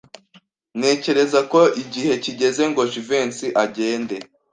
[0.77, 4.15] Ntekereza ko igihe kigeze ngo Jivency agende.